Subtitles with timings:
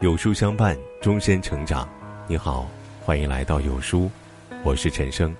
[0.00, 1.86] 有书相伴，终身成长。
[2.26, 2.66] 你好，
[3.04, 4.10] 欢迎来到有书，
[4.64, 5.36] 我是陈生。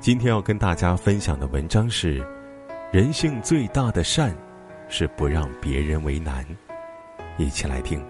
[0.00, 2.26] 今天要跟大家分享的文章是：
[2.90, 4.34] 人性最大的善，
[4.88, 6.42] 是不让别人为难。
[7.36, 8.02] 一起来听。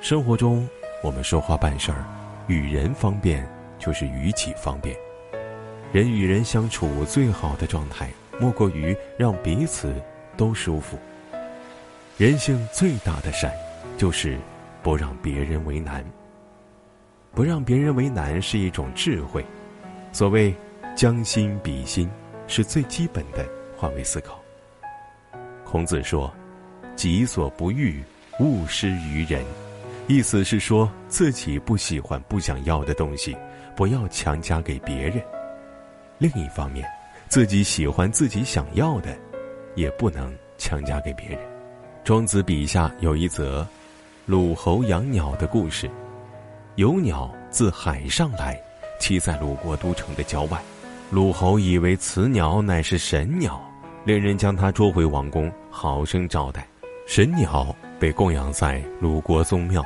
[0.00, 0.64] 生活中，
[1.02, 2.04] 我们说话办事儿，
[2.46, 3.44] 与人方便
[3.80, 4.96] 就是与己方便。
[5.90, 8.08] 人与人相处最好的状态，
[8.38, 9.92] 莫过于让彼此
[10.36, 10.96] 都舒服。
[12.16, 13.52] 人性最大的善。
[13.96, 14.38] 就是
[14.82, 16.04] 不让别人为难。
[17.34, 19.44] 不让别人为难是一种智慧。
[20.12, 20.54] 所谓
[20.94, 22.10] 将心比心，
[22.46, 24.38] 是最基本的换位思考。
[25.64, 26.30] 孔子说
[26.94, 28.02] ：“己所不欲，
[28.38, 29.42] 勿施于人。”
[30.08, 33.34] 意思是说自己不喜欢、不想要的东西，
[33.74, 35.22] 不要强加给别人。
[36.18, 36.86] 另一方面，
[37.28, 39.16] 自己喜欢、自己想要的，
[39.74, 41.38] 也不能强加给别人。
[42.04, 43.66] 庄子笔下有一则。
[44.24, 45.90] 鲁侯养鸟的故事，
[46.76, 48.56] 有鸟自海上来，
[49.00, 50.62] 栖在鲁国都城的郊外。
[51.10, 53.60] 鲁侯以为此鸟乃是神鸟，
[54.04, 56.64] 令人将它捉回王宫，好生招待。
[57.04, 59.84] 神鸟被供养在鲁国宗庙，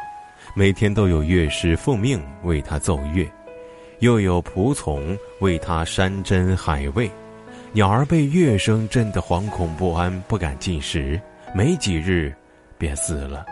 [0.55, 3.27] 每天都有乐师奉命为它奏乐，
[4.00, 7.10] 又有仆从为它山珍海味。
[7.72, 11.19] 鸟儿被乐声震得惶恐不安，不敢进食，
[11.55, 12.34] 没几日
[12.77, 13.47] 便死了。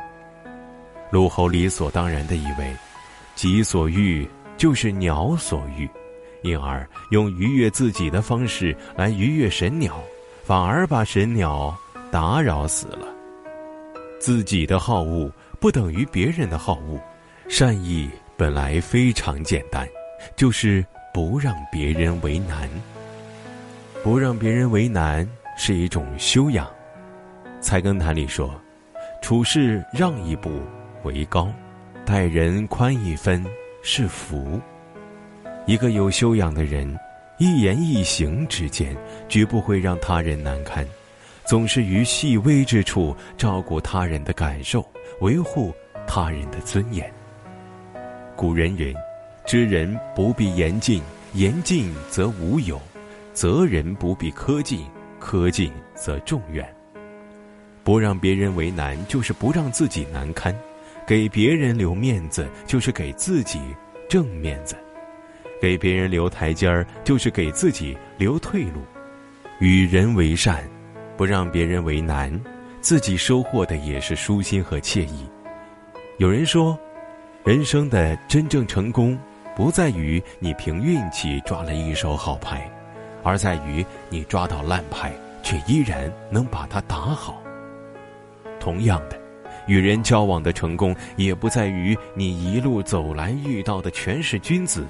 [1.14, 2.74] 鲁侯理所当然的以为，
[3.36, 5.88] 己所欲就是鸟所欲，
[6.42, 10.02] 因而用愉悦自己的方式来愉悦神鸟，
[10.42, 11.72] 反而把神鸟
[12.10, 13.06] 打扰死了。
[14.18, 16.98] 自己的好恶不等于别人的好恶，
[17.48, 19.86] 善意本来非常简单，
[20.34, 22.68] 就是不让别人为难。
[24.02, 25.24] 不让别人为难
[25.56, 26.68] 是一种修养。
[27.60, 28.52] 菜根谭里说
[29.22, 30.50] ：“处事让一步。”
[31.04, 31.52] 为高，
[32.04, 33.44] 待人宽一分
[33.82, 34.60] 是福。
[35.66, 36.98] 一个有修养的人，
[37.38, 38.96] 一言一行之间
[39.28, 40.86] 绝不会让他人难堪，
[41.44, 44.86] 总是于细微之处照顾他人的感受，
[45.20, 45.72] 维护
[46.06, 47.10] 他人的尊严。
[48.36, 48.94] 古人云
[49.46, 51.02] ：“知人不必言尽，
[51.34, 52.76] 言尽则无有；
[53.32, 54.84] 责人不必苛尽，
[55.20, 56.66] 苛尽则众怨。”
[57.84, 60.54] 不让别人为难，就是不让自己难堪。
[61.06, 63.60] 给别人留面子，就是给自己
[64.08, 64.74] 挣面子；
[65.60, 68.80] 给别人留台阶儿，就是给自己留退路。
[69.60, 70.68] 与人为善，
[71.16, 72.40] 不让别人为难，
[72.80, 75.28] 自己收获的也是舒心和惬意。
[76.18, 76.78] 有人说，
[77.44, 79.18] 人生的真正成功，
[79.54, 82.70] 不在于你凭运气抓了一手好牌，
[83.22, 87.42] 而在于你抓到烂牌，却依然能把它打好。
[88.58, 89.23] 同样的。
[89.66, 94.86] 与人交往的成功，也不在于你一路走来遇到的全是君子，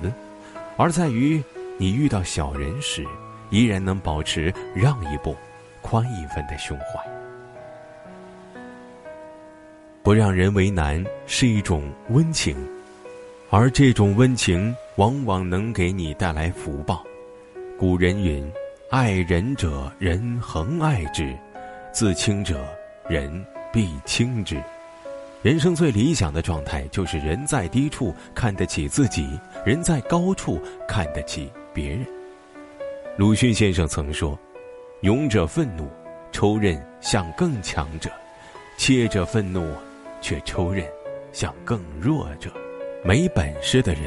[0.76, 1.42] 而在于
[1.78, 3.04] 你遇到小人时，
[3.50, 5.36] 依然能保持让一步、
[5.80, 7.00] 宽一分的胸怀。
[10.02, 12.56] 不让人为难是一种温情，
[13.50, 17.02] 而这种温情往往能给你带来福报。
[17.78, 18.46] 古人云
[18.90, 21.34] ：“爱人者，人恒爱之；
[21.90, 22.62] 自轻者，
[23.08, 24.62] 人。”必轻之。
[25.42, 29.28] 人生最理想的状态，就是人在低处看得起自己，
[29.66, 32.06] 人在高处看得起别人。
[33.16, 34.38] 鲁迅先生曾说
[35.02, 35.90] ：“勇者愤怒，
[36.30, 38.08] 抽刃向更强者；
[38.78, 39.66] 怯者愤怒，
[40.20, 40.86] 却抽刃
[41.32, 42.50] 向更弱者。”
[43.04, 44.02] 没本事的人，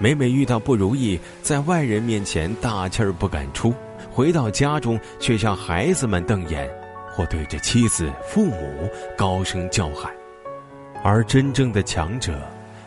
[0.00, 3.72] 每每遇到不如意，在外人面前大气儿不敢出，
[4.10, 6.68] 回到家中却向孩子们瞪眼。
[7.14, 10.12] 或对着妻子、父母高声叫喊，
[11.02, 12.42] 而真正的强者，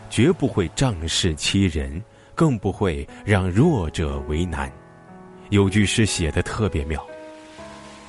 [0.10, 2.04] 绝不会仗势欺人，
[2.36, 4.70] 更不会让弱者为难。
[5.50, 7.02] 有句诗写的特别妙：“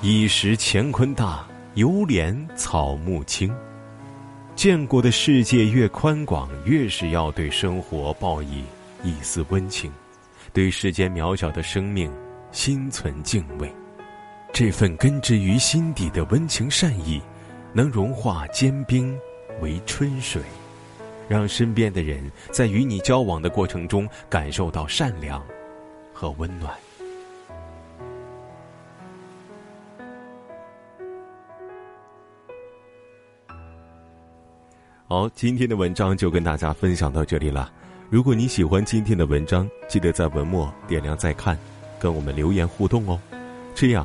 [0.02, 3.54] 一时乾坤大，犹怜草木青。”
[4.56, 8.64] 见过的世界越宽广，越是要对生活报以
[9.04, 9.92] 一丝温情，
[10.52, 12.12] 对世间渺小的生命
[12.50, 13.72] 心存敬畏。
[14.52, 17.22] 这份根植于心底的温情善意，
[17.72, 19.16] 能融化坚冰
[19.60, 20.42] 为春水，
[21.28, 25.40] 让身边的人在与你交往的过程中感受到善良
[26.12, 26.74] 和温暖。
[35.06, 37.72] 好，今天的文章就跟大家分享到这里了。
[38.10, 41.56] 如果你喜欢今天的文章，记得在文末点亮再看，
[42.00, 43.20] 跟我们留言互动哦，
[43.72, 44.04] 这样。